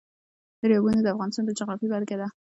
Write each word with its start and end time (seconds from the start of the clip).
دریابونه 0.61 0.99
د 1.01 1.07
افغانستان 1.13 1.43
د 1.45 1.51
جغرافیې 1.59 1.87
بېلګه 1.91 2.17
ده. 2.21 2.27